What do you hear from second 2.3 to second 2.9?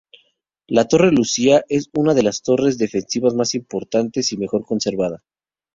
torres